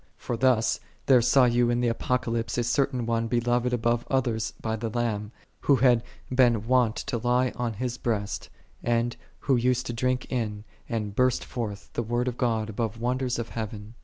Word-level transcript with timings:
For 0.17 0.35
thus 0.35 0.79
there 1.05 1.21
saw 1.21 1.45
you 1.45 1.69
in 1.69 1.79
the 1.79 1.87
Apocalypse 1.87 2.57
a 2.57 2.63
certain 2.63 3.05
one 3.05 3.25
8 3.25 3.29
beloved 3.29 3.71
above 3.71 4.03
others 4.09 4.51
by 4.59 4.75
the 4.75 4.89
Lamb, 4.89 5.31
who 5.59 5.75
had 5.75 6.01
been 6.33 6.65
wont 6.65 6.95
to 6.95 7.19
lie 7.19 7.51
on 7.55 7.73
His 7.73 7.99
breast, 7.99 8.49
and 8.83 9.15
who 9.41 9.55
used 9.55 9.85
to 9.85 9.93
drink 9.93 10.25
in, 10.31 10.63
and 10.89 11.15
burst9 11.15 11.43
forth, 11.43 11.93
the 11.93 12.01
Word 12.01 12.27
of 12.27 12.35
God 12.39 12.67
above 12.67 12.99
wonders 12.99 13.37
of 13.37 13.49
heaven. 13.49 13.93